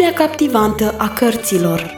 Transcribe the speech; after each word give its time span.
lumea 0.00 0.26
captivantă 0.26 0.94
a 0.98 1.08
cărților. 1.08 1.94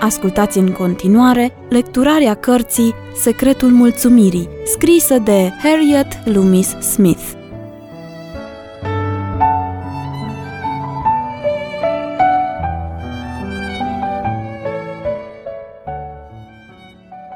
Ascultați 0.00 0.58
în 0.58 0.72
continuare 0.72 1.52
lecturarea 1.68 2.34
cărții 2.34 2.94
Secretul 3.14 3.68
Mulțumirii, 3.68 4.48
scrisă 4.64 5.18
de 5.18 5.52
Harriet 5.62 6.06
Loomis 6.24 6.68
Smith. 6.78 7.32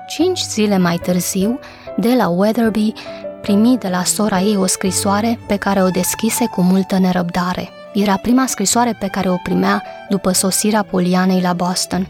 Cinci 0.09 0.41
zile 0.41 0.79
mai 0.79 0.97
târziu, 0.97 1.59
de 1.97 2.15
la 2.15 2.29
Weatherby, 2.29 2.93
primi 3.41 3.79
de 3.79 3.89
la 3.89 4.05
sora 4.05 4.41
ei 4.41 4.57
o 4.57 4.67
scrisoare 4.67 5.39
pe 5.47 5.57
care 5.57 5.83
o 5.83 5.89
deschise 5.89 6.47
cu 6.47 6.63
multă 6.63 6.99
nerăbdare. 6.99 7.69
Era 7.95 8.17
prima 8.17 8.47
scrisoare 8.47 8.97
pe 8.99 9.07
care 9.07 9.31
o 9.31 9.37
primea 9.43 9.83
după 10.09 10.33
sosirea 10.33 10.83
Polianei 10.83 11.41
la 11.41 11.53
Boston. 11.53 12.09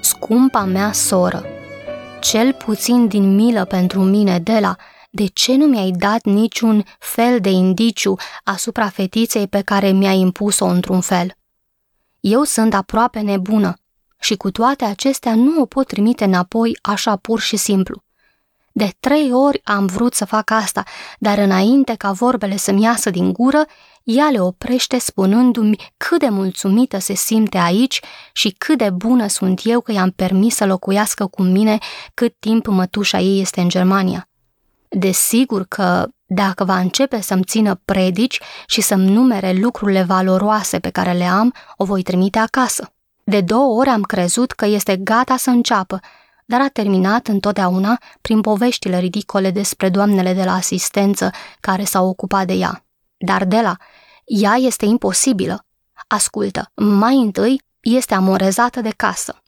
Scumpa 0.00 0.64
mea 0.64 0.92
soră, 0.92 1.44
cel 2.20 2.52
puțin 2.52 3.06
din 3.06 3.34
milă 3.34 3.64
pentru 3.64 4.00
mine, 4.00 4.38
de 4.38 4.58
la 4.58 4.76
de 5.10 5.26
ce 5.26 5.56
nu 5.56 5.66
mi-ai 5.66 5.90
dat 5.90 6.24
niciun 6.24 6.84
fel 6.98 7.40
de 7.40 7.50
indiciu 7.50 8.16
asupra 8.44 8.88
fetiței 8.88 9.46
pe 9.46 9.60
care 9.60 9.90
mi-ai 9.90 10.18
impus-o 10.18 10.64
într-un 10.64 11.00
fel? 11.00 11.32
Eu 12.20 12.42
sunt 12.42 12.74
aproape 12.74 13.20
nebună 13.20 13.74
și 14.20 14.36
cu 14.36 14.50
toate 14.50 14.84
acestea 14.84 15.34
nu 15.34 15.60
o 15.60 15.66
pot 15.66 15.86
trimite 15.86 16.24
înapoi 16.24 16.78
așa 16.82 17.16
pur 17.16 17.40
și 17.40 17.56
simplu. 17.56 18.02
De 18.78 18.92
trei 19.00 19.32
ori 19.32 19.60
am 19.64 19.86
vrut 19.86 20.14
să 20.14 20.24
fac 20.24 20.50
asta, 20.50 20.82
dar 21.18 21.38
înainte 21.38 21.94
ca 21.94 22.12
vorbele 22.12 22.56
să-mi 22.56 22.82
iasă 22.82 23.10
din 23.10 23.32
gură, 23.32 23.64
ea 24.02 24.28
le 24.30 24.40
oprește 24.40 24.98
spunându-mi 24.98 25.76
cât 25.96 26.18
de 26.18 26.28
mulțumită 26.28 26.98
se 26.98 27.14
simte 27.14 27.58
aici 27.58 28.00
și 28.32 28.54
cât 28.58 28.78
de 28.78 28.90
bună 28.90 29.26
sunt 29.26 29.60
eu 29.64 29.80
că 29.80 29.92
i-am 29.92 30.10
permis 30.10 30.54
să 30.54 30.66
locuiască 30.66 31.26
cu 31.26 31.42
mine 31.42 31.78
cât 32.14 32.34
timp 32.38 32.66
mătușa 32.66 33.18
ei 33.18 33.40
este 33.40 33.60
în 33.60 33.68
Germania. 33.68 34.28
Desigur 34.88 35.64
că 35.68 36.08
dacă 36.26 36.64
va 36.64 36.78
începe 36.78 37.20
să-mi 37.20 37.44
țină 37.44 37.80
predici 37.84 38.40
și 38.66 38.80
să-mi 38.80 39.10
numere 39.10 39.52
lucrurile 39.52 40.02
valoroase 40.02 40.78
pe 40.78 40.90
care 40.90 41.12
le 41.12 41.24
am, 41.24 41.54
o 41.76 41.84
voi 41.84 42.02
trimite 42.02 42.38
acasă. 42.38 42.92
De 43.24 43.40
două 43.40 43.78
ori 43.78 43.88
am 43.88 44.02
crezut 44.02 44.52
că 44.52 44.66
este 44.66 44.96
gata 44.96 45.36
să 45.36 45.50
înceapă, 45.50 46.00
dar 46.48 46.60
a 46.60 46.68
terminat 46.68 47.26
întotdeauna 47.26 47.98
prin 48.20 48.40
poveștile 48.40 48.98
ridicole 48.98 49.50
despre 49.50 49.88
doamnele 49.88 50.32
de 50.32 50.44
la 50.44 50.52
asistență 50.52 51.30
care 51.60 51.84
s-au 51.84 52.08
ocupat 52.08 52.46
de 52.46 52.52
ea. 52.52 52.84
Dar 53.16 53.44
de 53.44 53.60
la, 53.60 53.76
ea 54.24 54.54
este 54.54 54.84
imposibilă. 54.84 55.64
Ascultă, 56.06 56.70
mai 56.74 57.16
întâi 57.16 57.62
este 57.80 58.14
amorezată 58.14 58.80
de 58.80 58.92
casă. 58.96 59.42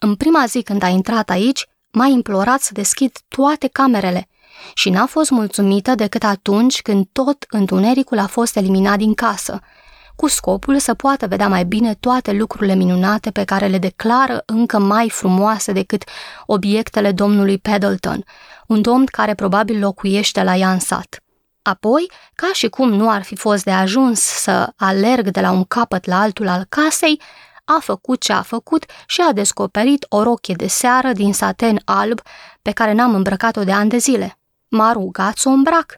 În 0.00 0.14
prima 0.14 0.44
zi 0.46 0.62
când 0.62 0.82
a 0.82 0.88
intrat 0.88 1.30
aici, 1.30 1.66
m-a 1.90 2.06
implorat 2.06 2.60
să 2.60 2.72
deschid 2.72 3.18
toate 3.28 3.68
camerele 3.68 4.28
și 4.74 4.90
n-a 4.90 5.06
fost 5.06 5.30
mulțumită 5.30 5.94
decât 5.94 6.22
atunci 6.22 6.82
când 6.82 7.06
tot 7.12 7.44
întunericul 7.48 8.18
a 8.18 8.26
fost 8.26 8.56
eliminat 8.56 8.98
din 8.98 9.14
casă– 9.14 9.60
cu 10.16 10.28
scopul 10.28 10.78
să 10.78 10.94
poată 10.94 11.26
vedea 11.26 11.48
mai 11.48 11.64
bine 11.64 11.94
toate 11.94 12.32
lucrurile 12.32 12.74
minunate 12.74 13.30
pe 13.30 13.44
care 13.44 13.66
le 13.66 13.78
declară 13.78 14.42
încă 14.46 14.78
mai 14.78 15.10
frumoase 15.10 15.72
decât 15.72 16.04
obiectele 16.46 17.12
domnului 17.12 17.58
Pendleton, 17.58 18.24
un 18.66 18.82
domn 18.82 19.04
care 19.04 19.34
probabil 19.34 19.78
locuiește 19.78 20.42
la 20.42 20.56
ea 20.56 20.72
în 20.72 20.78
sat. 20.78 21.18
Apoi, 21.62 22.10
ca 22.34 22.50
și 22.52 22.68
cum 22.68 22.92
nu 22.92 23.10
ar 23.10 23.22
fi 23.22 23.36
fost 23.36 23.64
de 23.64 23.70
ajuns 23.70 24.20
să 24.20 24.72
alerg 24.76 25.30
de 25.30 25.40
la 25.40 25.50
un 25.50 25.64
capăt 25.64 26.04
la 26.04 26.20
altul 26.20 26.48
al 26.48 26.66
casei, 26.68 27.20
a 27.64 27.78
făcut 27.80 28.20
ce 28.20 28.32
a 28.32 28.42
făcut 28.42 28.84
și 29.06 29.20
a 29.20 29.32
descoperit 29.32 30.06
o 30.08 30.22
rochie 30.22 30.54
de 30.54 30.66
seară 30.66 31.12
din 31.12 31.32
saten 31.32 31.80
alb 31.84 32.20
pe 32.62 32.70
care 32.70 32.92
n-am 32.92 33.14
îmbrăcat-o 33.14 33.64
de 33.64 33.72
ani 33.72 33.90
de 33.90 33.96
zile. 33.96 34.38
M-a 34.68 34.92
rugat 34.92 35.36
să 35.36 35.48
o 35.48 35.52
îmbrac 35.52 35.96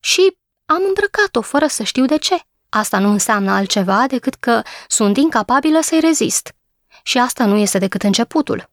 și 0.00 0.36
am 0.66 0.82
îmbrăcat-o 0.86 1.40
fără 1.40 1.66
să 1.66 1.82
știu 1.82 2.04
de 2.04 2.18
ce. 2.18 2.40
Asta 2.74 2.98
nu 2.98 3.08
înseamnă 3.08 3.50
altceva 3.50 4.04
decât 4.08 4.34
că 4.34 4.62
sunt 4.88 5.16
incapabilă 5.16 5.78
să-i 5.82 6.00
rezist. 6.00 6.54
Și 7.02 7.18
asta 7.18 7.44
nu 7.44 7.56
este 7.56 7.78
decât 7.78 8.02
începutul. 8.02 8.70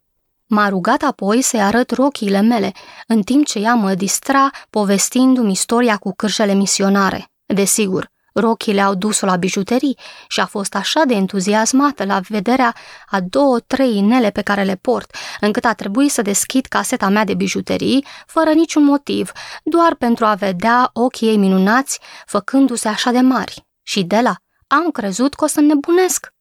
M-a 0.48 0.70
rugat 0.70 1.02
apoi 1.02 1.42
să-i 1.42 1.62
arăt 1.62 1.92
rochiile 1.92 2.42
mele, 2.42 2.72
în 3.08 3.22
timp 3.22 3.46
ce 3.46 3.60
ea 3.60 3.74
mă 3.74 3.94
distra 3.94 4.50
povestindu-mi 4.70 5.52
istoria 5.52 5.98
cu 5.98 6.14
cârșele 6.16 6.54
misionare. 6.54 7.32
Desigur, 7.46 8.12
rochile 8.34 8.82
au 8.82 8.96
dus-o 8.96 9.26
la 9.26 9.36
bijuterii 9.36 9.98
și 10.28 10.40
a 10.40 10.46
fost 10.46 10.76
așa 10.76 11.02
de 11.08 11.14
entuziasmată 11.14 12.06
la 12.06 12.20
vederea 12.30 12.76
a 13.10 13.20
două, 13.20 13.60
trei 13.60 13.98
inele 13.98 14.30
pe 14.30 14.42
care 14.42 14.64
le 14.64 14.76
port, 14.76 15.16
încât 15.40 15.66
a 15.66 15.74
trebuit 15.74 16.12
să 16.12 16.22
deschid 16.22 16.66
caseta 16.66 17.10
mea 17.10 17.24
de 17.24 17.34
bijuterii, 17.34 18.06
fără 18.26 18.50
niciun 18.50 18.84
motiv, 18.84 19.32
doar 19.64 19.96
pentru 19.96 20.26
a 20.26 20.34
vedea 20.34 20.90
ochii 20.94 21.28
ei 21.28 21.38
minunați, 21.38 22.00
făcându-se 22.26 22.88
așa 22.88 23.12
de 23.12 23.20
mari. 23.20 23.68
Și 23.90 24.04
de 24.04 24.20
la 24.20 24.36
am 24.68 24.92
crezut 24.92 25.34
că 25.34 25.44
o 25.44 25.48
să 25.48 25.62
nebunesc. 25.62 26.34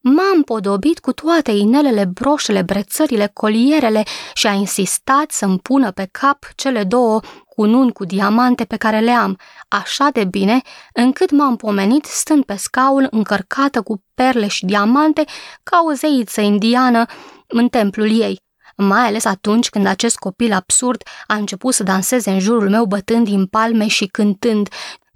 M-am 0.00 0.42
podobit 0.42 0.98
cu 0.98 1.12
toate 1.12 1.50
inelele, 1.50 2.04
broșele, 2.04 2.62
brețările, 2.62 3.30
colierele 3.32 4.02
și 4.34 4.46
a 4.46 4.52
insistat 4.52 5.30
să-mi 5.30 5.58
pună 5.58 5.90
pe 5.90 6.08
cap 6.10 6.38
cele 6.54 6.84
două 6.84 7.20
cununi 7.48 7.92
cu 7.92 8.04
diamante 8.04 8.64
pe 8.64 8.76
care 8.76 9.00
le 9.00 9.10
am, 9.10 9.38
așa 9.68 10.08
de 10.12 10.24
bine 10.24 10.60
încât 10.92 11.30
m-am 11.30 11.56
pomenit 11.56 12.04
stând 12.04 12.44
pe 12.44 12.56
scaun 12.56 13.06
încărcată 13.10 13.82
cu 13.82 14.02
perle 14.14 14.46
și 14.46 14.64
diamante 14.64 15.24
ca 15.62 15.82
o 15.88 15.92
zeiță 15.92 16.40
indiană 16.40 17.04
în 17.46 17.68
templul 17.68 18.20
ei, 18.20 18.40
mai 18.76 19.06
ales 19.06 19.24
atunci 19.24 19.68
când 19.68 19.86
acest 19.86 20.16
copil 20.16 20.52
absurd 20.52 21.02
a 21.26 21.34
început 21.34 21.74
să 21.74 21.82
danseze 21.82 22.30
în 22.30 22.38
jurul 22.38 22.70
meu 22.70 22.84
bătând 22.84 23.24
din 23.24 23.46
palme 23.46 23.86
și 23.86 24.06
cântând 24.06 24.68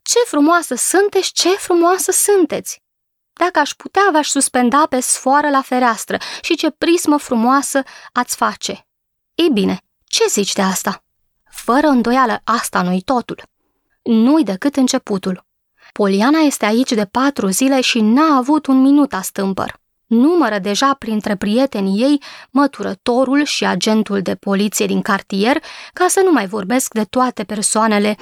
ce 0.02 0.18
frumoasă 0.26 0.74
sunteți, 0.74 1.32
ce 1.32 1.48
frumoasă 1.48 2.10
sunteți! 2.10 2.82
Dacă 3.32 3.58
aș 3.58 3.70
putea, 3.70 4.02
v-aș 4.12 4.28
suspenda 4.28 4.86
pe 4.88 5.00
sfoară 5.00 5.50
la 5.50 5.62
fereastră 5.62 6.18
și 6.40 6.56
ce 6.56 6.70
prismă 6.70 7.18
frumoasă 7.18 7.82
ați 8.12 8.36
face. 8.36 8.86
Ei 9.34 9.50
bine, 9.52 9.80
ce 10.04 10.24
zici 10.28 10.52
de 10.52 10.62
asta? 10.62 11.04
Fără 11.50 11.86
îndoială, 11.86 12.40
asta 12.44 12.82
nu-i 12.82 13.02
totul. 13.02 13.42
Nu-i 14.02 14.44
decât 14.44 14.76
începutul. 14.76 15.46
Poliana 15.92 16.38
este 16.38 16.64
aici 16.64 16.92
de 16.92 17.04
patru 17.04 17.48
zile 17.48 17.80
și 17.80 18.00
n-a 18.00 18.36
avut 18.36 18.66
un 18.66 18.80
minut 18.80 19.12
a 19.12 19.20
stâmpăr. 19.20 19.80
Numără 20.06 20.58
deja 20.58 20.94
printre 20.94 21.36
prietenii 21.36 22.02
ei 22.02 22.22
măturătorul 22.50 23.44
și 23.44 23.64
agentul 23.64 24.22
de 24.22 24.34
poliție 24.34 24.86
din 24.86 25.02
cartier, 25.02 25.62
ca 25.92 26.06
să 26.08 26.20
nu 26.24 26.32
mai 26.32 26.46
vorbesc 26.46 26.92
de 26.94 27.04
toate 27.04 27.44
persoanele 27.44 28.16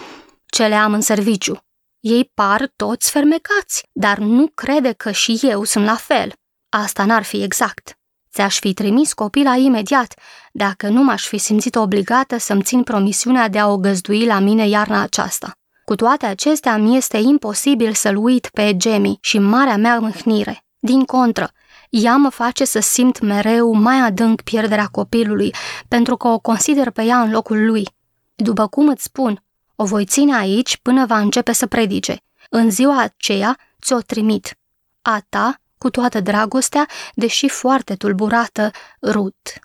ce 0.46 0.66
le 0.66 0.74
am 0.74 0.92
în 0.92 1.00
serviciu. 1.00 1.67
Ei 2.00 2.31
par 2.34 2.70
toți 2.76 3.10
fermecați, 3.10 3.88
dar 3.92 4.19
nu 4.19 4.47
crede 4.54 4.92
că 4.92 5.10
și 5.10 5.38
eu 5.42 5.64
sunt 5.64 5.84
la 5.84 5.94
fel. 5.94 6.32
Asta 6.69 7.04
n-ar 7.04 7.22
fi 7.22 7.42
exact. 7.42 7.98
Ți-aș 8.32 8.59
fi 8.59 8.75
trimis 8.75 9.12
copila 9.12 9.56
imediat, 9.56 10.14
dacă 10.53 10.88
nu 10.88 11.03
m-aș 11.03 11.26
fi 11.26 11.38
simțit 11.38 11.75
obligată 11.75 12.37
să-mi 12.37 12.62
țin 12.62 12.82
promisiunea 12.82 13.48
de 13.48 13.58
a 13.58 13.69
o 13.69 13.76
găzdui 13.76 14.26
la 14.26 14.38
mine 14.38 14.69
iarna 14.69 15.03
aceasta. 15.03 15.53
Cu 15.84 15.94
toate 15.94 16.26
acestea, 16.26 16.76
mi 16.76 16.97
este 16.97 17.16
imposibil 17.16 17.92
să-l 17.92 18.16
uit 18.16 18.48
pe 18.53 18.76
Jamie 18.81 19.16
și 19.20 19.38
marea 19.38 19.76
mea 19.76 19.98
mâhnire. 19.98 20.64
Din 20.78 21.04
contră, 21.04 21.50
ea 21.90 22.17
mă 22.17 22.28
face 22.28 22.64
să 22.64 22.78
simt 22.81 23.20
mereu 23.20 23.72
mai 23.72 24.00
adânc 24.00 24.40
pierderea 24.40 24.87
copilului, 24.87 25.55
pentru 25.88 26.17
că 26.17 26.28
o 26.28 26.38
consider 26.38 26.90
pe 26.90 27.02
ea 27.02 27.20
în 27.20 27.31
locul 27.31 27.67
lui. 27.67 27.88
După 28.34 28.67
cum 28.67 28.88
îți 28.88 29.02
spun, 29.02 29.43
o 29.80 29.84
voi 29.84 30.04
ține 30.04 30.36
aici 30.36 30.76
până 30.76 31.06
va 31.06 31.19
începe 31.19 31.52
să 31.52 31.66
predice. 31.66 32.22
În 32.50 32.70
ziua 32.70 33.00
aceea 33.02 33.58
ți-o 33.82 34.00
trimit. 34.00 34.58
A 35.02 35.22
ta, 35.28 35.60
cu 35.78 35.90
toată 35.90 36.20
dragostea, 36.20 36.88
deși 37.14 37.48
foarte 37.48 37.94
tulburată, 37.94 38.70
Rut. 39.02 39.58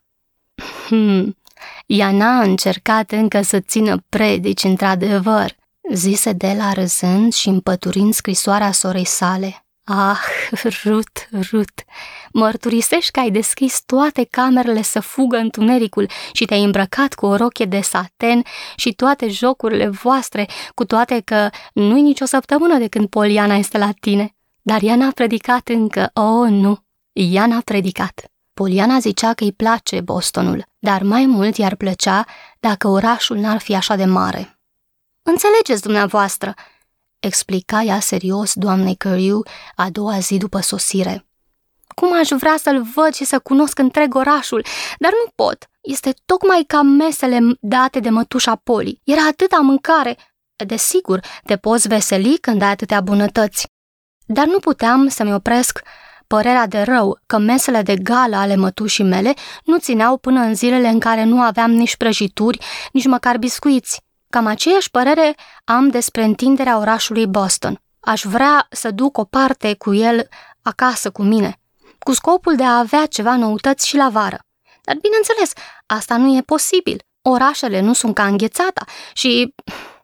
Hmm, 0.88 1.38
ea 1.86 2.12
n-a 2.12 2.42
încercat 2.42 3.12
încă 3.12 3.42
să 3.42 3.60
țină 3.60 4.04
predici 4.10 4.63
într-adevăr, 4.63 5.56
zise 5.94 6.31
de 6.31 6.54
la 6.57 6.74
râzând 6.74 7.33
și 7.33 7.48
împăturind 7.48 8.13
scrisoarea 8.13 8.71
sorei 8.71 9.06
sale. 9.06 9.62
Ah, 9.85 10.18
Rut, 10.83 11.30
Rut, 11.51 11.71
mărturisești 12.33 13.12
că 13.12 13.19
ai 13.19 13.31
deschis 13.31 13.81
toate 13.85 14.27
camerele 14.30 14.81
să 14.81 15.00
fugă 15.00 15.38
întunericul 15.38 16.09
și 16.31 16.45
te-ai 16.45 16.63
îmbrăcat 16.63 17.13
cu 17.13 17.25
o 17.25 17.35
rochie 17.35 17.65
de 17.65 17.81
saten 17.81 18.44
și 18.75 18.94
toate 18.94 19.30
jocurile 19.30 19.88
voastre, 19.88 20.47
cu 20.74 20.85
toate 20.85 21.21
că 21.25 21.50
nu-i 21.74 22.01
nicio 22.01 22.25
săptămână 22.25 22.77
de 22.77 22.88
când 22.88 23.07
Poliana 23.07 23.56
este 23.56 23.77
la 23.77 23.89
tine. 24.00 24.35
Dar 24.62 24.81
ea 24.81 24.95
n-a 24.95 25.12
predicat 25.12 25.68
încă, 25.68 26.12
oh, 26.13 26.50
nu, 26.50 26.83
ea 27.12 27.45
n-a 27.45 27.62
predicat. 27.65 28.31
Poliana 28.53 29.00
zicea 29.00 29.33
că 29.33 29.44
îi 29.44 29.51
place 29.51 30.01
Bostonul, 30.01 30.65
dar 30.80 31.01
mai 31.01 31.25
mult 31.25 31.57
i-ar 31.57 31.75
plăcea 31.75 32.25
dacă 32.59 32.88
orașul 32.88 33.38
n-ar 33.38 33.57
fi 33.57 33.75
așa 33.75 33.95
de 33.95 34.06
mare. 34.06 34.59
Înțelegeți 35.24 35.81
dumneavoastră, 35.81 36.53
explica 37.25 37.81
ea 37.81 38.00
serios 38.00 38.54
doamnei 38.54 38.96
Căriu 38.96 39.42
a 39.75 39.90
doua 39.90 40.20
zi 40.20 40.38
după 40.38 40.60
sosire. 40.60 41.25
Cum 41.96 42.14
aș 42.14 42.28
vrea 42.30 42.56
să-l 42.58 42.81
văd 42.96 43.14
și 43.14 43.25
să 43.25 43.40
cunosc 43.40 43.80
întreg 43.80 44.16
orașul, 44.16 44.66
dar 45.00 45.12
nu 45.12 45.31
pot. 45.36 45.70
Este 45.81 46.14
tocmai 46.25 46.64
ca 46.68 46.81
mesele 46.81 47.40
date 47.60 48.00
de 48.00 48.10
mătușa 48.10 48.56
Poli. 48.56 49.02
Era 49.04 49.28
atâta 49.28 49.58
mâncare. 49.58 50.18
Desigur, 50.66 51.20
te 51.46 51.58
poți 51.58 51.88
veseli 51.88 52.38
când 52.38 52.62
ai 52.62 52.70
atâtea 52.70 53.02
bunătăți. 53.02 53.68
Dar 54.26 54.46
nu 54.46 54.60
puteam 54.60 55.08
să-mi 55.08 55.34
opresc 55.34 55.81
părerea 56.28 56.68
de 56.68 56.81
rău 56.81 57.19
că 57.26 57.38
mesele 57.38 57.81
de 57.81 57.96
gală 57.96 58.36
ale 58.36 58.56
mătușii 58.56 59.04
mele 59.04 59.34
nu 59.64 59.78
țineau 59.78 60.18
până 60.18 60.40
în 60.40 60.56
zilele 60.56 60.88
în 60.88 61.00
care 61.00 61.24
nu 61.24 61.42
aveam 61.42 61.72
nici 61.72 61.98
prăjituri, 61.98 62.66
nici 62.92 63.06
măcar 63.06 63.38
biscuiți. 63.38 64.02
Cam 64.33 64.45
aceeași 64.45 64.91
părere 64.91 65.35
am 65.63 65.89
despre 65.89 66.24
întinderea 66.24 66.77
orașului 66.77 67.27
Boston. 67.27 67.81
Aș 68.00 68.24
vrea 68.24 68.68
să 68.69 68.91
duc 68.91 69.18
o 69.18 69.24
parte 69.24 69.75
cu 69.75 69.94
el 69.94 70.27
acasă 70.62 71.12
cu 71.12 71.24
mine, 71.24 71.59
cu 72.00 72.13
scopul 72.13 72.56
de 72.56 72.63
a 72.63 72.77
avea 72.77 73.06
ceva 73.06 73.35
noutăți 73.35 73.88
și 73.88 73.95
la 73.95 74.09
vară. 74.09 74.39
Dar 74.83 74.95
bineînțeles, 75.01 75.51
asta 75.85 76.18
nu 76.18 76.38
e 76.38 76.41
posibil. 76.41 77.03
Orașele 77.21 77.80
nu 77.80 77.94
sunt 77.94 78.15
ca 78.15 78.25
înghețata 78.25 78.85
și 79.13 79.53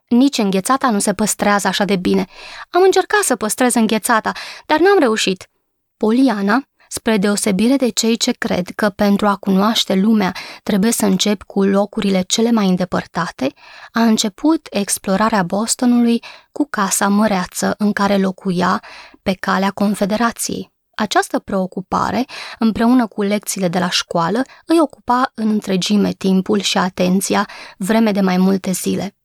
nici 0.08 0.38
înghețata 0.38 0.90
nu 0.90 0.98
se 0.98 1.14
păstrează 1.14 1.68
așa 1.68 1.84
de 1.84 1.96
bine. 1.96 2.26
Am 2.70 2.82
încercat 2.82 3.22
să 3.22 3.36
păstrez 3.36 3.74
înghețata, 3.74 4.32
dar 4.66 4.78
n-am 4.78 4.98
reușit. 4.98 5.48
Poliana, 5.96 6.62
spre 6.92 7.16
deosebire 7.16 7.76
de 7.76 7.88
cei 7.88 8.16
ce 8.16 8.32
cred 8.32 8.68
că 8.74 8.88
pentru 8.88 9.26
a 9.26 9.36
cunoaște 9.36 9.94
lumea 9.94 10.34
trebuie 10.62 10.92
să 10.92 11.06
încep 11.06 11.42
cu 11.42 11.62
locurile 11.62 12.22
cele 12.22 12.50
mai 12.50 12.68
îndepărtate, 12.68 13.52
a 13.92 14.02
început 14.02 14.66
explorarea 14.70 15.42
Bostonului 15.42 16.22
cu 16.52 16.66
casa 16.70 17.08
măreață 17.08 17.74
în 17.78 17.92
care 17.92 18.16
locuia 18.16 18.82
pe 19.22 19.32
calea 19.32 19.70
Confederației. 19.70 20.72
Această 20.94 21.38
preocupare, 21.38 22.24
împreună 22.58 23.06
cu 23.06 23.22
lecțiile 23.22 23.68
de 23.68 23.78
la 23.78 23.90
școală, 23.90 24.42
îi 24.64 24.80
ocupa 24.80 25.32
în 25.34 25.48
întregime 25.48 26.12
timpul 26.12 26.60
și 26.60 26.78
atenția 26.78 27.48
vreme 27.76 28.12
de 28.12 28.20
mai 28.20 28.36
multe 28.36 28.70
zile. 28.70 29.16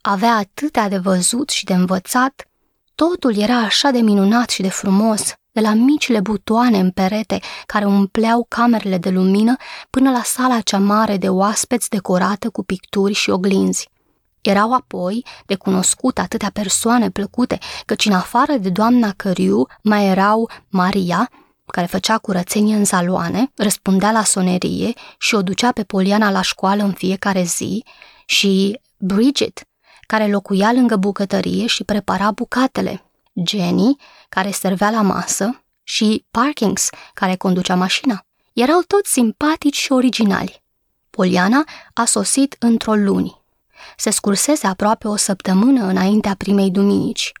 Avea 0.00 0.34
atâtea 0.34 0.88
de 0.88 0.96
văzut 0.98 1.48
și 1.48 1.64
de 1.64 1.74
învățat, 1.74 2.48
totul 2.94 3.36
era 3.36 3.56
așa 3.56 3.90
de 3.90 3.98
minunat 3.98 4.50
și 4.50 4.62
de 4.62 4.68
frumos, 4.68 5.32
de 5.52 5.60
la 5.60 5.72
micile 5.72 6.20
butoane 6.20 6.78
în 6.78 6.90
perete 6.90 7.40
care 7.66 7.84
umpleau 7.84 8.46
camerele 8.48 8.98
de 8.98 9.10
lumină 9.10 9.56
până 9.90 10.10
la 10.10 10.22
sala 10.22 10.60
cea 10.60 10.78
mare 10.78 11.16
de 11.16 11.28
oaspeți 11.28 11.88
decorată 11.88 12.50
cu 12.50 12.64
picturi 12.64 13.12
și 13.12 13.30
oglinzi. 13.30 13.88
Erau 14.40 14.72
apoi 14.72 15.24
de 15.46 15.54
cunoscut 15.54 16.18
atâtea 16.18 16.50
persoane 16.52 17.10
plăcute, 17.10 17.58
căci 17.84 18.06
în 18.06 18.12
afară 18.12 18.52
de 18.52 18.70
doamna 18.70 19.12
Căriu 19.16 19.66
mai 19.82 20.06
erau 20.06 20.50
Maria, 20.68 21.30
care 21.66 21.86
făcea 21.86 22.18
curățenie 22.18 22.74
în 22.74 22.84
saloane, 22.84 23.52
răspundea 23.56 24.10
la 24.10 24.24
sonerie 24.24 24.92
și 25.18 25.34
o 25.34 25.42
ducea 25.42 25.72
pe 25.72 25.82
Poliana 25.82 26.30
la 26.30 26.42
școală 26.42 26.82
în 26.82 26.92
fiecare 26.92 27.42
zi, 27.42 27.84
și 28.26 28.80
Bridget, 28.98 29.60
care 30.06 30.26
locuia 30.26 30.72
lângă 30.72 30.96
bucătărie 30.96 31.66
și 31.66 31.84
prepara 31.84 32.30
bucatele, 32.30 33.02
Jenny, 33.46 33.96
care 34.28 34.50
servea 34.50 34.90
la 34.90 35.02
masă, 35.02 35.64
și 35.82 36.26
Parkings, 36.30 36.88
care 37.14 37.36
conducea 37.36 37.74
mașina. 37.74 38.26
Erau 38.52 38.80
toți 38.80 39.12
simpatici 39.12 39.76
și 39.76 39.92
originali. 39.92 40.62
Poliana 41.10 41.64
a 41.94 42.04
sosit 42.04 42.56
într-o 42.58 42.94
luni. 42.94 43.40
Se 43.96 44.10
scursese 44.10 44.66
aproape 44.66 45.08
o 45.08 45.16
săptămână 45.16 45.84
înaintea 45.84 46.34
primei 46.34 46.70
duminici. 46.70 47.32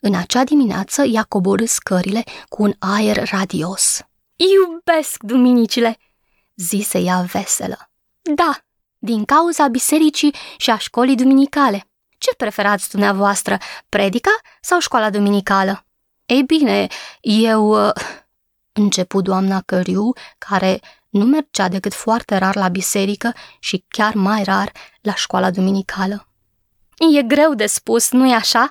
În 0.00 0.14
acea 0.14 0.44
dimineață 0.44 1.02
ea 1.02 1.22
coborâ 1.22 1.64
scările 1.64 2.24
cu 2.48 2.62
un 2.62 2.72
aer 2.78 3.28
radios. 3.30 4.00
Iubesc 4.36 5.22
duminicile, 5.22 5.98
zise 6.54 6.98
ea 6.98 7.20
veselă. 7.20 7.90
Da, 8.34 8.58
din 8.98 9.24
cauza 9.24 9.68
bisericii 9.68 10.34
și 10.56 10.70
a 10.70 10.78
școlii 10.78 11.14
duminicale. 11.14 11.89
Ce 12.20 12.34
preferați 12.36 12.90
dumneavoastră, 12.90 13.58
predica 13.88 14.30
sau 14.60 14.80
școala 14.80 15.10
duminicală? 15.10 15.86
Ei 16.26 16.42
bine, 16.42 16.86
eu... 17.20 17.86
Uh, 17.86 17.92
începu 18.72 19.20
doamna 19.20 19.60
Căriu, 19.60 20.12
care 20.38 20.80
nu 21.08 21.24
mergea 21.24 21.68
decât 21.68 21.94
foarte 21.94 22.36
rar 22.36 22.56
la 22.56 22.68
biserică 22.68 23.32
și 23.58 23.84
chiar 23.88 24.14
mai 24.14 24.42
rar 24.42 24.72
la 25.00 25.14
școala 25.14 25.50
duminicală. 25.50 26.28
E 27.18 27.22
greu 27.22 27.54
de 27.54 27.66
spus, 27.66 28.10
nu-i 28.10 28.32
așa? 28.32 28.70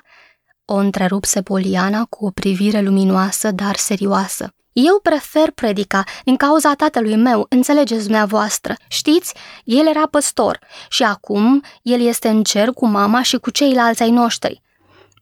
O 0.64 0.74
întrerupse 0.74 1.42
Poliana 1.42 2.04
cu 2.04 2.26
o 2.26 2.30
privire 2.30 2.80
luminoasă, 2.80 3.50
dar 3.50 3.76
serioasă. 3.76 4.54
Eu 4.72 4.98
prefer 5.02 5.50
predica 5.50 6.04
din 6.24 6.36
cauza 6.36 6.74
tatălui 6.74 7.16
meu, 7.16 7.46
înțelegeți 7.48 8.02
dumneavoastră. 8.02 8.74
Știți, 8.88 9.34
el 9.64 9.86
era 9.86 10.06
păstor 10.10 10.58
și 10.88 11.02
acum 11.02 11.62
el 11.82 12.00
este 12.00 12.28
în 12.28 12.42
cer 12.42 12.68
cu 12.68 12.86
mama 12.86 13.22
și 13.22 13.36
cu 13.36 13.50
ceilalți 13.50 14.02
ai 14.02 14.10
noștri. 14.10 14.62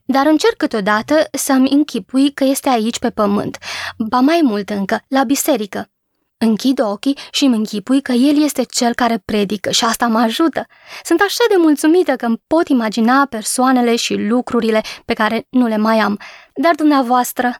Dar 0.05 0.27
încerc 0.27 0.57
câteodată 0.57 1.29
să-mi 1.33 1.71
închipui 1.71 2.33
că 2.33 2.45
este 2.45 2.69
aici 2.69 2.99
pe 2.99 3.11
pământ, 3.11 3.59
ba 3.99 4.21
mai 4.21 4.41
mult 4.43 4.71
încă, 4.71 5.01
la 5.09 5.25
biserică. 5.25 5.91
Închid 6.39 6.81
ochii 6.81 7.19
și 7.31 7.45
îmi 7.45 7.57
închipui 7.57 8.03
că 8.03 8.13
el 8.13 8.43
este 8.43 8.63
cel 8.63 8.95
care 8.95 9.23
predică 9.25 9.71
și 9.71 9.85
asta 9.85 10.07
mă 10.07 10.19
ajută. 10.19 10.67
Sunt 11.05 11.21
așa 11.21 11.45
de 11.49 11.55
mulțumită 11.59 12.17
că 12.17 12.27
îmi 12.27 12.43
pot 12.47 12.69
imagina 12.69 13.27
persoanele 13.27 13.97
și 13.97 14.15
lucrurile 14.15 14.83
pe 15.05 15.13
care 15.13 15.47
nu 15.51 15.67
le 15.67 15.77
mai 15.77 15.99
am. 15.99 16.19
Dar 16.55 16.75
dumneavoastră, 16.75 17.57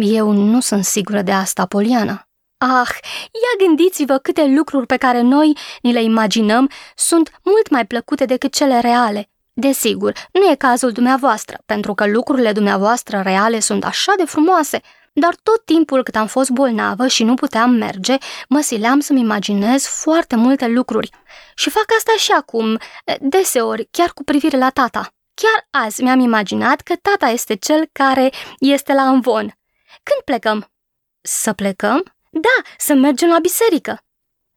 eu 0.00 0.30
nu 0.30 0.60
sunt 0.60 0.84
sigură 0.84 1.22
de 1.22 1.32
asta, 1.32 1.66
Poliana. 1.66 2.28
Ah, 2.58 2.90
ia 3.32 3.66
gândiți-vă 3.66 4.18
câte 4.18 4.46
lucruri 4.46 4.86
pe 4.86 4.96
care 4.96 5.20
noi 5.20 5.56
ni 5.82 5.92
le 5.92 6.02
imaginăm 6.02 6.70
sunt 6.96 7.30
mult 7.42 7.70
mai 7.70 7.86
plăcute 7.86 8.24
decât 8.24 8.52
cele 8.54 8.80
reale. 8.80 9.30
Desigur, 9.52 10.12
nu 10.32 10.50
e 10.50 10.54
cazul 10.54 10.92
dumneavoastră, 10.92 11.58
pentru 11.66 11.94
că 11.94 12.06
lucrurile 12.06 12.52
dumneavoastră 12.52 13.20
reale 13.20 13.60
sunt 13.60 13.84
așa 13.84 14.12
de 14.16 14.24
frumoase, 14.24 14.80
dar 15.12 15.34
tot 15.42 15.64
timpul 15.64 16.02
cât 16.02 16.16
am 16.16 16.26
fost 16.26 16.50
bolnavă 16.50 17.06
și 17.06 17.24
nu 17.24 17.34
puteam 17.34 17.70
merge, 17.70 18.16
mă 18.48 18.60
sileam 18.60 19.00
să-mi 19.00 19.20
imaginez 19.20 19.84
foarte 19.84 20.36
multe 20.36 20.66
lucruri. 20.66 21.10
Și 21.54 21.70
fac 21.70 21.84
asta 21.96 22.12
și 22.18 22.32
acum, 22.32 22.78
deseori, 23.20 23.88
chiar 23.90 24.10
cu 24.12 24.24
privire 24.24 24.58
la 24.58 24.70
tata. 24.70 25.08
Chiar 25.34 25.84
azi 25.84 26.02
mi-am 26.02 26.20
imaginat 26.20 26.80
că 26.80 26.94
tata 27.02 27.26
este 27.26 27.54
cel 27.54 27.88
care 27.92 28.32
este 28.58 28.92
la 28.92 29.08
învon. 29.08 29.54
Când 30.02 30.20
plecăm? 30.24 30.72
Să 31.20 31.52
plecăm? 31.52 32.02
Da, 32.30 32.70
să 32.78 32.94
mergem 32.94 33.28
la 33.28 33.38
biserică. 33.38 33.98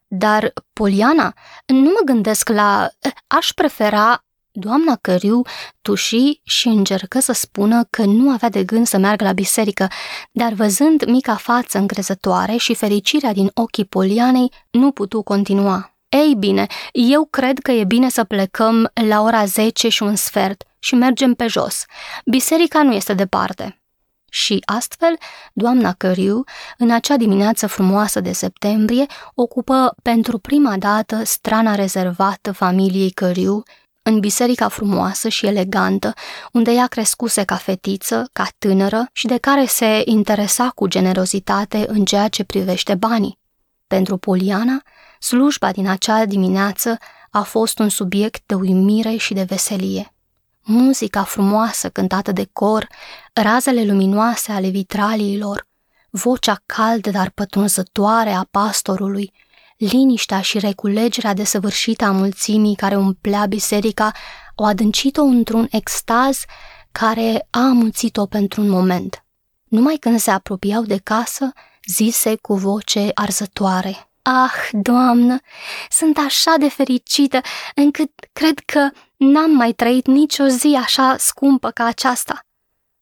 Dar, 0.08 0.54
Poliana, 0.74 1.34
nu 1.66 1.90
mă 1.90 2.02
gândesc 2.06 2.50
la... 2.50 2.90
Aș 3.28 3.52
prefera... 3.52 4.24
Doamna 4.56 4.96
Căriu 4.96 5.42
tuși 5.82 6.42
și 6.44 6.68
încercă 6.68 7.20
să 7.20 7.32
spună 7.32 7.84
că 7.90 8.04
nu 8.06 8.30
avea 8.30 8.50
de 8.50 8.64
gând 8.64 8.88
să 8.88 8.98
meargă 8.98 9.24
la 9.24 9.34
biserică, 9.34 9.88
dar 10.32 10.54
văzând 10.54 11.06
mica 11.06 11.36
față 11.36 11.78
încrezătoare 11.78 12.56
și 12.56 12.76
fericirea 12.76 13.34
din 13.34 13.52
ochii 13.54 13.86
Polianei, 13.86 14.52
nu 14.72 14.92
putu 14.92 15.22
continua. 15.22 15.98
Ei 16.10 16.36
bine, 16.36 16.68
eu 16.92 17.26
cred 17.26 17.60
că 17.60 17.72
e 17.72 17.84
bine 17.84 18.10
să 18.10 18.24
plecăm 18.24 18.92
la 18.94 19.22
ora 19.22 19.46
10 19.46 19.90
și 19.90 20.04
un 20.04 20.16
sfert 20.16 20.64
și 20.80 20.96
mergem 20.96 21.34
pe 21.34 21.48
jos. 21.48 21.86
Biserica 22.26 22.84
nu 22.84 22.94
este 22.94 23.14
departe. 23.14 23.83
Și 24.34 24.62
astfel, 24.66 25.18
doamna 25.54 25.94
Căriu, 25.94 26.44
în 26.78 26.92
acea 26.92 27.18
dimineață 27.18 27.68
frumoasă 27.68 28.20
de 28.20 28.32
septembrie, 28.32 29.06
ocupă 29.34 29.96
pentru 30.02 30.38
prima 30.38 30.78
dată 30.78 31.24
strana 31.24 31.76
rezervată 31.76 32.52
familiei 32.52 33.10
Căriu, 33.10 33.64
în 34.04 34.20
biserica 34.20 34.68
frumoasă 34.68 35.30
și 35.30 35.46
elegantă, 35.46 36.14
unde 36.52 36.72
ea 36.72 36.88
crescuse 36.88 37.44
ca 37.44 37.56
fetiță, 37.56 38.30
ca 38.32 38.48
tânără 38.58 39.10
și 39.12 39.28
de 39.28 39.38
care 39.38 39.66
se 39.66 40.02
interesa 40.06 40.72
cu 40.76 40.88
generozitate 40.88 41.86
în 41.88 42.06
ceea 42.06 42.28
ce 42.28 42.44
privește 42.44 42.96
banii. 42.96 43.40
Pentru 43.88 44.18
Poliana, 44.18 44.82
slujba 45.20 45.72
din 45.72 45.88
acea 45.88 46.26
dimineață 46.26 46.98
a 47.30 47.42
fost 47.42 47.80
un 47.80 47.90
subiect 47.90 48.42
de 48.46 48.56
uimire 48.56 49.16
și 49.16 49.34
de 49.34 49.44
veselie 49.44 50.14
muzica 50.64 51.24
frumoasă 51.24 51.90
cântată 51.90 52.32
de 52.32 52.48
cor, 52.54 52.88
razele 53.34 53.84
luminoase 53.84 54.52
ale 54.52 54.70
vitraliilor, 54.70 55.68
vocea 56.10 56.62
caldă 56.66 57.10
dar 57.10 57.30
pătrunzătoare 57.30 58.32
a 58.32 58.48
pastorului, 58.52 59.34
liniștea 59.78 60.42
și 60.42 60.60
reculegerea 60.60 61.34
desăvârșită 61.34 62.06
a 62.06 62.12
mulțimii 62.12 62.76
care 62.76 62.96
umplea 62.96 63.46
biserica 63.46 64.12
au 64.56 64.66
adâncit-o 64.66 65.22
într-un 65.22 65.68
extaz 65.72 66.44
care 66.92 67.48
a 67.50 67.60
amuțit-o 67.60 68.26
pentru 68.26 68.62
un 68.62 68.70
moment. 68.70 69.26
Numai 69.64 69.96
când 69.96 70.20
se 70.20 70.32
apropiau 70.32 70.84
de 70.84 70.98
casă, 70.98 71.52
zise 71.88 72.36
cu 72.36 72.54
voce 72.54 73.12
arzătoare. 73.14 74.13
Ah, 74.24 74.70
doamnă, 74.72 75.40
sunt 75.90 76.18
așa 76.18 76.54
de 76.60 76.70
fericită 76.70 77.42
încât 77.76 78.12
cred 78.34 78.60
că 78.60 78.90
n-am 79.18 79.52
mai 79.52 79.74
trăit 79.74 80.08
nicio 80.08 80.46
zi 80.48 80.78
așa 80.82 81.18
scumpă 81.18 81.70
ca 81.72 81.86
aceasta. 81.86 82.46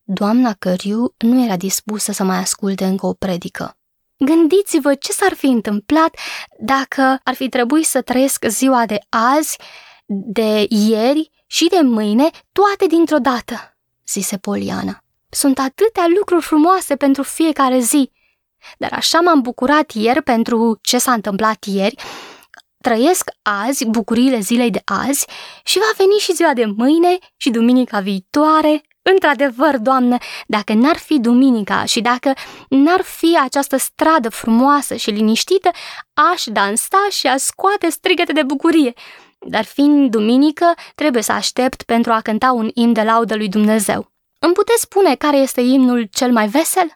Doamna 0.04 0.54
Căriu 0.54 1.14
nu 1.18 1.44
era 1.44 1.58
dispusă 1.58 2.12
să 2.12 2.24
mai 2.24 2.38
asculte 2.38 2.86
încă 2.86 3.06
o 3.06 3.14
predică. 3.14 3.78
Gândiți-vă 4.18 4.94
ce 4.96 5.12
s-ar 5.12 5.34
fi 5.34 5.46
întâmplat 5.46 6.16
dacă 6.60 7.20
ar 7.24 7.34
fi 7.34 7.50
trebuit 7.50 7.86
să 7.86 8.02
trăiesc 8.02 8.46
ziua 8.48 8.86
de 8.86 9.00
azi, 9.10 9.58
de 10.06 10.66
ieri 10.70 11.32
și 11.48 11.68
de 11.68 11.80
mâine, 11.82 12.30
toate 12.52 12.86
dintr-o 12.88 13.18
dată, 13.18 13.78
zise 14.08 14.38
Poliana. 14.38 15.04
Sunt 15.30 15.60
atâtea 15.60 16.06
lucruri 16.18 16.44
frumoase 16.44 16.96
pentru 16.96 17.24
fiecare 17.24 17.80
zi, 17.80 18.12
dar 18.78 18.92
așa 18.94 19.20
m-am 19.20 19.42
bucurat 19.42 19.92
ieri 19.92 20.22
pentru 20.22 20.80
ce 20.82 20.98
s-a 20.98 21.14
întâmplat 21.14 21.64
ieri, 21.64 21.96
trăiesc 22.82 23.30
azi 23.42 23.86
bucuriile 23.86 24.40
zilei 24.40 24.70
de 24.70 24.82
azi 24.86 25.26
și 25.64 25.78
va 25.78 25.92
veni 25.98 26.20
și 26.20 26.34
ziua 26.34 26.54
de 26.54 26.66
mâine 26.66 27.18
și 27.38 27.50
duminica 27.50 28.00
viitoare. 28.00 28.84
Într-adevăr, 29.02 29.78
Doamnă, 29.78 30.18
dacă 30.48 30.74
n-ar 30.74 30.98
fi 30.98 31.20
duminica 31.20 31.86
și 31.86 32.02
dacă 32.02 32.34
n-ar 32.70 33.02
fi 33.02 33.38
această 33.44 33.78
stradă 33.78 34.30
frumoasă 34.30 34.96
și 34.96 35.10
liniștită, 35.10 35.70
aș 36.32 36.44
dansa 36.46 37.08
și 37.10 37.28
aș 37.28 37.42
scoate 37.42 37.90
strigăte 37.90 38.34
de 38.34 38.44
bucurie. 38.44 38.94
Dar 39.48 39.64
fiind 39.64 40.12
duminică, 40.12 40.74
trebuie 40.96 41.22
să 41.22 41.32
aștept 41.32 41.84
pentru 41.84 42.12
a 42.12 42.22
cânta 42.22 42.52
un 42.52 42.70
imn 42.74 42.94
de 42.94 43.02
laudă 43.02 43.36
lui 43.36 43.50
Dumnezeu. 43.50 44.12
Îmi 44.40 44.54
puteți 44.54 44.82
spune 44.82 45.16
care 45.16 45.38
este 45.38 45.62
imnul 45.62 46.08
cel 46.12 46.32
mai 46.32 46.48
vesel? 46.48 46.92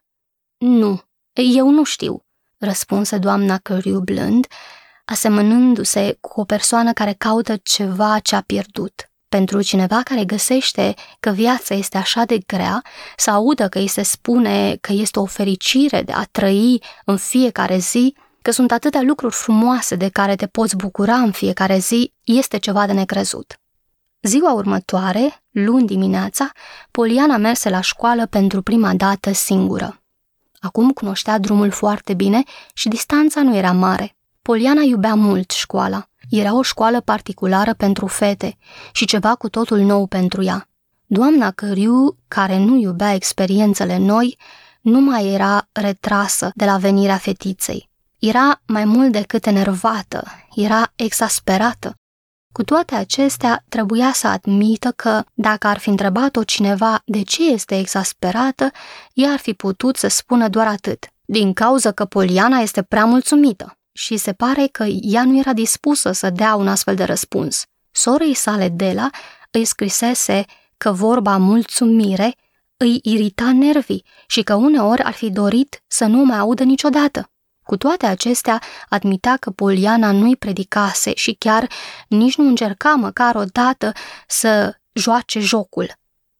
Nu, 0.57 1.01
eu 1.41 1.69
nu 1.69 1.83
știu, 1.83 2.25
răspunse 2.57 3.17
doamna 3.17 3.57
Căriu 3.57 3.99
blând, 3.99 4.47
asemănându-se 5.05 6.17
cu 6.21 6.39
o 6.39 6.43
persoană 6.43 6.93
care 6.93 7.13
caută 7.17 7.55
ceva 7.63 8.19
ce 8.19 8.35
a 8.35 8.41
pierdut. 8.41 9.09
Pentru 9.29 9.61
cineva 9.61 10.01
care 10.03 10.25
găsește 10.25 10.93
că 11.19 11.29
viața 11.29 11.75
este 11.75 11.97
așa 11.97 12.25
de 12.25 12.37
grea, 12.47 12.81
să 13.17 13.31
audă 13.31 13.67
că 13.67 13.77
îi 13.77 13.87
se 13.87 14.03
spune 14.03 14.77
că 14.81 14.93
este 14.93 15.19
o 15.19 15.25
fericire 15.25 16.01
de 16.01 16.11
a 16.11 16.23
trăi 16.23 16.83
în 17.05 17.17
fiecare 17.17 17.77
zi, 17.77 18.15
că 18.41 18.51
sunt 18.51 18.71
atâtea 18.71 19.01
lucruri 19.01 19.33
frumoase 19.33 19.95
de 19.95 20.09
care 20.09 20.35
te 20.35 20.47
poți 20.47 20.75
bucura 20.75 21.15
în 21.15 21.31
fiecare 21.31 21.77
zi, 21.77 22.13
este 22.23 22.57
ceva 22.57 22.85
de 22.85 22.93
necrezut. 22.93 23.59
Ziua 24.21 24.53
următoare, 24.53 25.43
luni 25.51 25.87
dimineața, 25.87 26.51
Poliana 26.91 27.37
merse 27.37 27.69
la 27.69 27.81
școală 27.81 28.25
pentru 28.25 28.61
prima 28.61 28.93
dată 28.93 29.31
singură. 29.31 30.04
Acum 30.65 30.89
cunoștea 30.89 31.37
drumul 31.37 31.71
foarte 31.71 32.13
bine 32.13 32.43
și 32.73 32.87
distanța 32.87 33.41
nu 33.41 33.55
era 33.55 33.71
mare. 33.71 34.15
Poliana 34.41 34.81
iubea 34.81 35.13
mult 35.13 35.51
școala. 35.51 36.09
Era 36.29 36.55
o 36.55 36.61
școală 36.61 37.01
particulară 37.01 37.73
pentru 37.73 38.07
fete 38.07 38.57
și 38.91 39.05
ceva 39.05 39.35
cu 39.35 39.49
totul 39.49 39.79
nou 39.79 40.07
pentru 40.07 40.43
ea. 40.43 40.67
Doamna 41.05 41.51
Căriu, 41.51 42.17
care 42.27 42.57
nu 42.57 42.77
iubea 42.77 43.13
experiențele 43.13 43.97
noi, 43.97 44.37
nu 44.81 44.99
mai 44.99 45.27
era 45.27 45.67
retrasă 45.71 46.51
de 46.55 46.65
la 46.65 46.77
venirea 46.77 47.17
fetiței. 47.17 47.89
Era 48.19 48.61
mai 48.65 48.85
mult 48.85 49.11
decât 49.11 49.45
enervată, 49.45 50.23
era 50.55 50.91
exasperată. 50.95 51.95
Cu 52.55 52.63
toate 52.63 52.95
acestea, 52.95 53.63
trebuia 53.69 54.11
să 54.13 54.27
admită 54.27 54.91
că, 54.91 55.23
dacă 55.33 55.67
ar 55.67 55.77
fi 55.77 55.89
întrebat-o 55.89 56.43
cineva 56.43 57.01
de 57.05 57.21
ce 57.21 57.51
este 57.51 57.77
exasperată, 57.77 58.71
ea 59.13 59.31
ar 59.31 59.39
fi 59.39 59.53
putut 59.53 59.95
să 59.95 60.07
spună 60.07 60.47
doar 60.47 60.67
atât, 60.67 61.05
din 61.25 61.53
cauza 61.53 61.91
că 61.91 62.05
Poliana 62.05 62.57
este 62.57 62.81
prea 62.81 63.05
mulțumită. 63.05 63.77
Și 63.91 64.17
se 64.17 64.33
pare 64.33 64.67
că 64.71 64.83
ea 65.01 65.23
nu 65.23 65.37
era 65.37 65.53
dispusă 65.53 66.11
să 66.11 66.29
dea 66.29 66.55
un 66.55 66.67
astfel 66.67 66.95
de 66.95 67.03
răspuns. 67.03 67.65
Sorei 67.91 68.33
sale 68.33 68.69
Dela 68.69 69.09
îi 69.51 69.65
scrisese 69.65 70.45
că 70.77 70.91
vorba 70.91 71.37
mulțumire 71.37 72.35
îi 72.77 72.99
irita 73.03 73.51
nervii 73.51 74.05
și 74.27 74.41
că 74.41 74.53
uneori 74.53 75.01
ar 75.01 75.13
fi 75.13 75.29
dorit 75.29 75.83
să 75.87 76.05
nu 76.05 76.23
mai 76.23 76.37
audă 76.37 76.63
niciodată. 76.63 77.29
Cu 77.65 77.77
toate 77.77 78.05
acestea, 78.05 78.61
admita 78.89 79.37
că 79.39 79.49
Poliana 79.49 80.11
nu-i 80.11 80.35
predicase 80.35 81.11
și 81.15 81.33
chiar 81.33 81.67
nici 82.07 82.35
nu 82.37 82.47
încerca 82.47 82.93
măcar 82.93 83.35
o 83.35 83.43
dată 83.43 83.91
să 84.27 84.75
joace 84.93 85.39
jocul. 85.39 85.91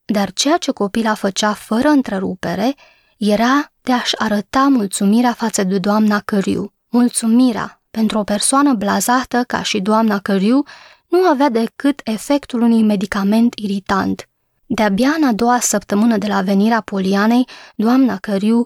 Dar 0.06 0.32
ceea 0.32 0.58
ce 0.58 0.72
copila 0.72 1.14
făcea 1.14 1.54
fără 1.54 1.88
întrerupere 1.88 2.76
era 3.18 3.72
de 3.82 3.92
a-și 3.92 4.20
arăta 4.20 4.68
mulțumirea 4.68 5.34
față 5.34 5.64
de 5.64 5.80
doamna 5.80 6.20
Căriu. 6.20 6.74
Mulțumirea 6.90 7.82
pentru 7.92 8.18
o 8.18 8.24
persoană 8.24 8.74
blazată 8.74 9.44
ca 9.48 9.62
și 9.62 9.80
doamna 9.80 10.20
Căriu 10.20 10.64
nu 11.08 11.20
avea 11.28 11.50
decât 11.50 12.02
efectul 12.04 12.62
unui 12.62 12.84
medicament 12.84 13.54
iritant. 13.54 14.30
De-abia 14.66 15.14
în 15.18 15.28
a 15.28 15.34
doua 15.34 15.60
săptămână 15.60 16.18
de 16.18 16.28
la 16.28 16.42
venirea 16.42 16.82
Polianei, 16.82 17.48
doamna 17.76 18.18
Căriu 18.18 18.66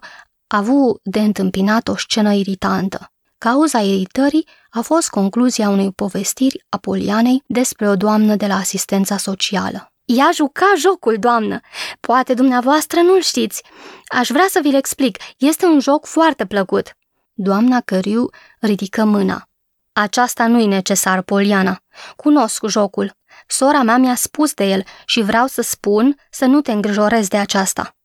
a 0.51 0.57
avut 0.57 0.99
de 1.03 1.19
întâmpinat 1.19 1.87
o 1.87 1.97
scenă 1.97 2.33
iritantă. 2.33 3.11
Cauza 3.37 3.79
iritării 3.79 4.47
a 4.69 4.81
fost 4.81 5.09
concluzia 5.09 5.69
unei 5.69 5.91
povestiri 5.91 6.65
a 6.69 6.77
Polianei 6.77 7.43
despre 7.47 7.89
o 7.89 7.95
doamnă 7.95 8.35
de 8.35 8.47
la 8.47 8.55
asistența 8.55 9.17
socială. 9.17 9.93
Ea 10.05 10.29
juca 10.33 10.73
jocul, 10.77 11.17
doamnă. 11.19 11.59
Poate 11.99 12.33
dumneavoastră 12.33 13.01
nu-l 13.01 13.21
știți. 13.21 13.63
Aș 14.07 14.29
vrea 14.29 14.45
să 14.49 14.59
vi-l 14.61 14.75
explic. 14.75 15.17
Este 15.37 15.65
un 15.65 15.79
joc 15.79 16.05
foarte 16.05 16.45
plăcut. 16.45 16.97
Doamna 17.33 17.81
Căriu 17.81 18.29
ridică 18.59 19.03
mâna. 19.03 19.49
Aceasta 19.93 20.47
nu-i 20.47 20.65
necesar, 20.65 21.21
Poliana. 21.21 21.81
Cunosc 22.15 22.65
jocul. 22.67 23.17
Sora 23.47 23.81
mea 23.81 23.97
mi-a 23.97 24.15
spus 24.15 24.53
de 24.53 24.63
el 24.63 24.83
și 25.05 25.21
vreau 25.21 25.47
să 25.47 25.61
spun 25.61 26.15
să 26.31 26.45
nu 26.45 26.61
te 26.61 26.71
îngrijorezi 26.71 27.29
de 27.29 27.37
aceasta. 27.37 27.95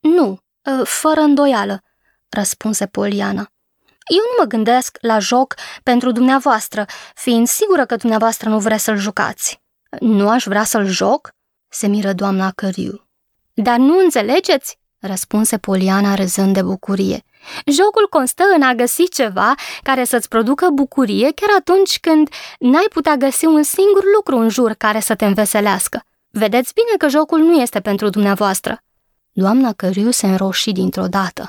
Nu, 0.00 0.38
ă, 0.66 0.84
fără 0.84 1.20
îndoială, 1.20 1.82
răspunse 2.28 2.86
Poliana. 2.86 3.50
Eu 4.08 4.16
nu 4.16 4.42
mă 4.42 4.44
gândesc 4.44 4.98
la 5.00 5.18
joc 5.18 5.54
pentru 5.82 6.12
dumneavoastră, 6.12 6.84
fiind 7.14 7.48
sigură 7.48 7.84
că 7.84 7.96
dumneavoastră 7.96 8.48
nu 8.48 8.58
vreți 8.58 8.84
să-l 8.84 8.96
jucați. 8.96 9.60
Nu 10.00 10.28
aș 10.28 10.44
vrea 10.44 10.64
să-l 10.64 10.86
joc? 10.86 11.30
se 11.68 11.86
miră 11.86 12.12
doamna 12.12 12.50
Căriu. 12.50 13.06
Dar 13.54 13.76
nu 13.76 13.98
înțelegeți? 13.98 14.78
răspunse 15.00 15.58
Poliana 15.58 16.14
râzând 16.14 16.54
de 16.54 16.62
bucurie. 16.62 17.24
Jocul 17.66 18.06
constă 18.10 18.42
în 18.56 18.62
a 18.62 18.74
găsi 18.74 19.08
ceva 19.08 19.54
care 19.82 20.04
să-ți 20.04 20.28
producă 20.28 20.68
bucurie 20.72 21.32
chiar 21.32 21.48
atunci 21.58 22.00
când 22.00 22.28
n-ai 22.58 22.86
putea 22.92 23.16
găsi 23.16 23.44
un 23.44 23.62
singur 23.62 24.02
lucru 24.16 24.36
în 24.36 24.48
jur 24.48 24.72
care 24.72 25.00
să 25.00 25.14
te 25.14 25.24
înveselească. 25.24 26.02
Vedeți 26.30 26.72
bine 26.74 26.96
că 26.98 27.08
jocul 27.08 27.38
nu 27.38 27.60
este 27.60 27.80
pentru 27.80 28.08
dumneavoastră. 28.08 28.82
Doamna 29.32 29.72
Căriu 29.72 30.10
se 30.10 30.26
înroși 30.26 30.72
dintr-o 30.72 31.06
dată. 31.06 31.48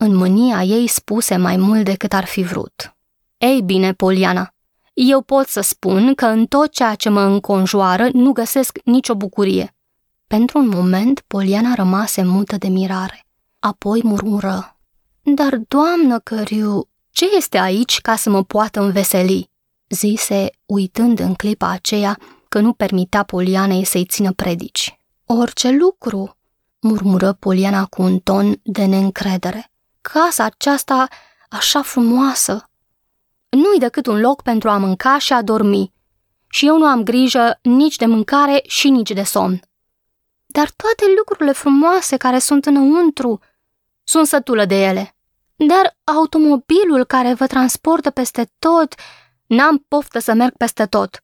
În 0.00 0.14
mânia 0.14 0.62
ei 0.62 0.86
spuse 0.86 1.36
mai 1.36 1.56
mult 1.56 1.84
decât 1.84 2.12
ar 2.12 2.24
fi 2.24 2.42
vrut. 2.42 2.96
Ei 3.38 3.62
bine, 3.62 3.92
Poliana, 3.92 4.54
eu 4.92 5.20
pot 5.20 5.46
să 5.46 5.60
spun 5.60 6.14
că 6.14 6.26
în 6.26 6.46
tot 6.46 6.70
ceea 6.70 6.94
ce 6.94 7.08
mă 7.08 7.20
înconjoară 7.20 8.08
nu 8.12 8.32
găsesc 8.32 8.78
nicio 8.84 9.14
bucurie. 9.14 9.74
Pentru 10.26 10.58
un 10.58 10.68
moment, 10.68 11.24
Poliana 11.26 11.74
rămase 11.74 12.22
mută 12.22 12.56
de 12.56 12.68
mirare. 12.68 13.26
Apoi 13.58 14.00
murmură. 14.04 14.78
Dar, 15.22 15.56
doamnă 15.68 16.18
Căriu, 16.18 16.88
ce 17.10 17.24
este 17.36 17.58
aici 17.58 18.00
ca 18.00 18.16
să 18.16 18.30
mă 18.30 18.44
poată 18.44 18.80
înveseli? 18.80 19.50
Zise, 19.88 20.50
uitând 20.66 21.18
în 21.18 21.34
clipa 21.34 21.68
aceea 21.70 22.18
că 22.48 22.60
nu 22.60 22.72
permitea 22.72 23.22
Polianei 23.22 23.84
să-i 23.84 24.04
țină 24.04 24.32
predici. 24.32 25.00
Orice 25.24 25.70
lucru, 25.70 26.36
murmură 26.80 27.32
Poliana 27.32 27.84
cu 27.84 28.02
un 28.02 28.18
ton 28.18 28.60
de 28.62 28.84
neîncredere 28.84 29.70
casa 30.00 30.44
aceasta 30.44 31.08
așa 31.48 31.82
frumoasă. 31.82 32.70
Nu-i 33.48 33.78
decât 33.78 34.06
un 34.06 34.20
loc 34.20 34.42
pentru 34.42 34.68
a 34.68 34.76
mânca 34.76 35.18
și 35.18 35.32
a 35.32 35.42
dormi. 35.42 35.92
Și 36.50 36.66
eu 36.66 36.78
nu 36.78 36.84
am 36.84 37.02
grijă 37.02 37.58
nici 37.62 37.96
de 37.96 38.06
mâncare 38.06 38.62
și 38.66 38.88
nici 38.88 39.10
de 39.10 39.22
somn. 39.22 39.60
Dar 40.46 40.70
toate 40.70 41.04
lucrurile 41.16 41.52
frumoase 41.52 42.16
care 42.16 42.38
sunt 42.38 42.66
înăuntru, 42.66 43.40
sunt 44.04 44.26
sătulă 44.26 44.64
de 44.64 44.84
ele. 44.84 45.16
Dar 45.56 45.96
automobilul 46.04 47.04
care 47.04 47.34
vă 47.34 47.46
transportă 47.46 48.10
peste 48.10 48.52
tot, 48.58 48.94
n-am 49.46 49.84
poftă 49.88 50.18
să 50.18 50.32
merg 50.32 50.56
peste 50.56 50.86
tot. 50.86 51.22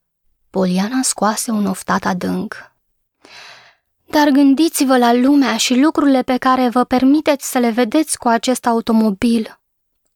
Poliana 0.50 1.02
scoase 1.02 1.50
un 1.50 1.66
oftat 1.66 2.04
adânc. 2.04 2.74
Dar 4.14 4.28
gândiți-vă 4.28 4.97
la 4.97 5.12
lumea 5.12 5.56
și 5.56 5.80
lucrurile 5.80 6.23
pe 6.23 6.37
care 6.37 6.68
vă 6.68 6.85
permiteți 6.85 7.50
să 7.50 7.59
le 7.59 7.71
vedeți 7.71 8.18
cu 8.18 8.28
acest 8.28 8.66
automobil. 8.66 9.61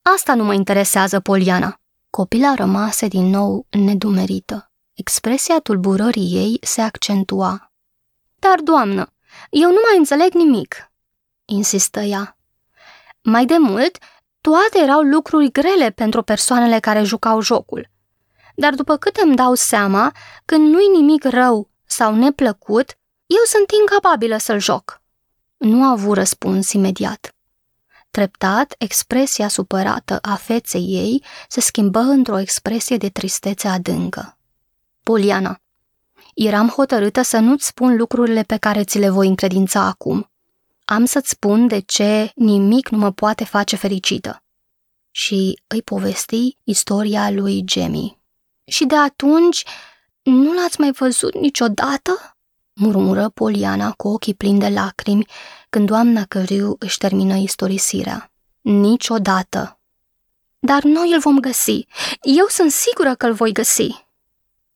Asta 0.01 0.33
nu 0.33 0.43
mă 0.43 0.53
interesează, 0.53 1.19
Poliana. 1.19 1.79
Copila 2.09 2.53
rămase 2.53 3.07
din 3.07 3.25
nou 3.25 3.65
nedumerită. 3.69 4.71
Expresia 4.93 5.59
tulburării 5.59 6.31
ei 6.35 6.57
se 6.61 6.81
accentua. 6.81 7.71
Dar, 8.35 8.59
doamnă, 8.59 9.13
eu 9.49 9.69
nu 9.69 9.79
mai 9.89 9.97
înțeleg 9.97 10.33
nimic, 10.33 10.91
insistă 11.45 11.99
ea. 11.99 12.37
Mai 13.21 13.45
de 13.45 13.57
mult, 13.57 13.97
Toate 14.41 14.79
erau 14.79 15.01
lucruri 15.01 15.51
grele 15.51 15.89
pentru 15.89 16.21
persoanele 16.21 16.79
care 16.79 17.03
jucau 17.03 17.41
jocul. 17.41 17.89
Dar 18.55 18.73
după 18.73 18.97
cât 18.97 19.15
îmi 19.15 19.35
dau 19.35 19.53
seama, 19.53 20.11
când 20.45 20.73
nu-i 20.73 20.87
nimic 20.87 21.23
rău 21.23 21.69
sau 21.85 22.15
neplăcut, 22.15 22.97
eu 23.29 23.43
sunt 23.45 23.71
incapabilă 23.79 24.37
să-l 24.37 24.59
joc. 24.59 25.01
Nu 25.57 25.83
a 25.83 25.89
avut 25.89 26.15
răspuns 26.15 26.71
imediat. 26.71 27.35
Treptat, 28.11 28.75
expresia 28.77 29.47
supărată 29.47 30.19
a 30.21 30.35
feței 30.35 30.85
ei 30.85 31.23
se 31.47 31.61
schimbă 31.61 31.99
într-o 31.99 32.39
expresie 32.39 32.97
de 32.97 33.09
tristețe 33.09 33.67
adâncă. 33.67 34.37
Poliana, 35.03 35.61
eram 36.33 36.67
hotărâtă 36.67 37.21
să 37.21 37.37
nu-ți 37.37 37.65
spun 37.65 37.95
lucrurile 37.95 38.43
pe 38.43 38.57
care 38.57 38.83
ți 38.83 38.99
le 38.99 39.09
voi 39.09 39.27
încredința 39.27 39.81
acum. 39.81 40.31
Am 40.85 41.05
să-ți 41.05 41.29
spun 41.29 41.67
de 41.67 41.79
ce 41.79 42.31
nimic 42.35 42.89
nu 42.89 42.97
mă 42.97 43.11
poate 43.11 43.43
face 43.43 43.75
fericită. 43.75 44.43
Și 45.11 45.61
îi 45.67 45.81
povesti 45.81 46.57
istoria 46.63 47.29
lui 47.29 47.63
Jamie. 47.67 48.19
Și 48.65 48.85
de 48.85 48.95
atunci 48.95 49.63
nu 50.21 50.53
l-ați 50.53 50.79
mai 50.79 50.91
văzut 50.91 51.33
niciodată? 51.33 52.38
Murmură 52.79 53.29
Poliana 53.29 53.91
cu 53.91 54.07
ochii 54.07 54.33
plini 54.33 54.59
de 54.59 54.69
lacrimi 54.69 55.25
când 55.69 55.87
doamna 55.87 56.25
Căriu 56.25 56.75
își 56.79 56.97
termină 56.97 57.35
istorisirea. 57.35 58.31
Niciodată. 58.61 59.79
Dar 60.59 60.83
noi 60.83 61.11
îl 61.13 61.19
vom 61.19 61.39
găsi. 61.39 61.87
Eu 62.21 62.45
sunt 62.47 62.71
sigură 62.71 63.15
că 63.15 63.25
îl 63.25 63.33
voi 63.33 63.51
găsi. 63.51 64.05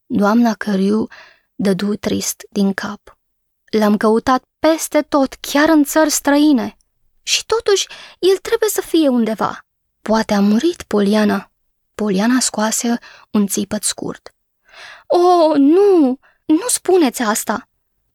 Doamna 0.05 0.53
Căriu 0.53 1.07
dădu 1.55 1.95
trist 1.95 2.43
din 2.49 2.73
cap. 2.73 3.17
L-am 3.65 3.97
căutat 3.97 4.43
peste 4.59 5.01
tot, 5.01 5.33
chiar 5.33 5.69
în 5.69 5.83
țări 5.83 6.09
străine. 6.09 6.77
Și 7.23 7.45
totuși, 7.45 7.87
el 8.19 8.37
trebuie 8.37 8.69
să 8.69 8.81
fie 8.81 9.07
undeva. 9.07 9.65
Poate 10.01 10.33
a 10.33 10.39
murit, 10.39 10.83
Poliana. 10.83 11.51
Poliana 11.95 12.39
scoase 12.39 12.99
un 13.31 13.47
țipăt 13.47 13.83
scurt. 13.83 14.35
Oh, 15.07 15.57
nu! 15.57 16.19
Nu 16.45 16.67
spuneți 16.67 17.21
asta! 17.21 17.67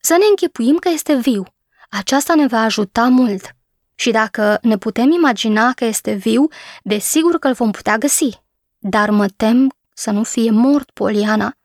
Să 0.08 0.16
ne 0.18 0.24
închipuim 0.30 0.76
că 0.76 0.88
este 0.88 1.14
viu. 1.14 1.44
Aceasta 1.90 2.34
ne 2.34 2.46
va 2.46 2.60
ajuta 2.60 3.08
mult. 3.08 3.56
Și 3.94 4.10
dacă 4.10 4.58
ne 4.62 4.78
putem 4.78 5.10
imagina 5.10 5.72
că 5.72 5.84
este 5.84 6.12
viu, 6.12 6.48
desigur 6.82 7.38
că 7.38 7.48
îl 7.48 7.54
vom 7.54 7.70
putea 7.70 7.98
găsi. 7.98 8.42
Dar 8.78 9.10
mă 9.10 9.28
tem 9.28 9.72
să 9.94 10.10
nu 10.10 10.22
fie 10.22 10.50
mort, 10.50 10.90
Poliana, 10.90 11.56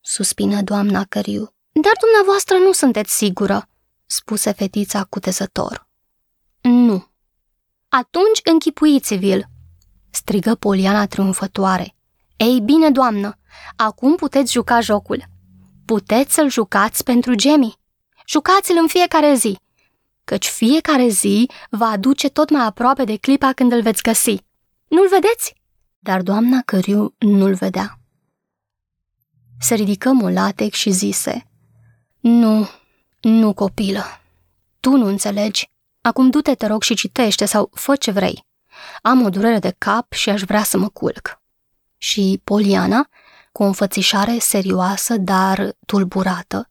suspină 0.00 0.62
doamna 0.62 1.04
Căriu. 1.04 1.54
Dar 1.72 1.92
dumneavoastră 2.00 2.56
nu 2.56 2.72
sunteți 2.72 3.16
sigură, 3.16 3.68
spuse 4.06 4.52
fetița 4.52 5.04
cutezător. 5.04 5.88
Nu. 6.60 7.06
Atunci 7.88 8.40
închipuiți-vi-l, 8.44 9.48
strigă 10.10 10.54
Poliana 10.54 11.06
triumfătoare. 11.06 11.94
Ei 12.36 12.60
bine, 12.60 12.90
doamnă, 12.90 13.38
acum 13.76 14.14
puteți 14.14 14.52
juca 14.52 14.80
jocul. 14.80 15.24
Puteți 15.84 16.34
să-l 16.34 16.50
jucați 16.50 17.04
pentru 17.04 17.34
Gemmy. 17.34 17.76
Jucați-l 18.28 18.76
în 18.80 18.86
fiecare 18.86 19.34
zi, 19.34 19.58
căci 20.24 20.48
fiecare 20.48 21.08
zi 21.08 21.50
va 21.70 21.86
aduce 21.86 22.28
tot 22.28 22.50
mai 22.50 22.64
aproape 22.64 23.04
de 23.04 23.16
clipa 23.16 23.52
când 23.52 23.72
îl 23.72 23.82
veți 23.82 24.02
găsi. 24.02 24.36
Nu-l 24.88 25.08
vedeți? 25.08 25.54
Dar 25.98 26.22
doamna 26.22 26.62
Căriu 26.62 27.14
nu-l 27.18 27.54
vedea. 27.54 27.98
Se 29.60 29.74
ridică 29.74 30.12
Mulatec 30.12 30.72
și 30.72 30.90
zise, 30.90 31.50
Nu, 32.20 32.68
nu, 33.20 33.54
copilă, 33.54 34.04
tu 34.80 34.90
nu 34.90 35.06
înțelegi. 35.06 35.70
Acum 36.00 36.30
du-te, 36.30 36.54
te 36.54 36.66
rog, 36.66 36.82
și 36.82 36.94
citește 36.94 37.44
sau 37.44 37.70
fă 37.74 37.96
ce 37.96 38.10
vrei. 38.10 38.46
Am 39.02 39.22
o 39.24 39.28
durere 39.28 39.58
de 39.58 39.74
cap 39.78 40.12
și 40.12 40.30
aș 40.30 40.42
vrea 40.42 40.62
să 40.62 40.78
mă 40.78 40.88
culc. 40.88 41.40
Și 41.96 42.40
Poliana, 42.44 43.08
cu 43.52 43.62
o 43.62 43.66
înfățișare 43.66 44.38
serioasă, 44.38 45.16
dar 45.16 45.76
tulburată, 45.86 46.70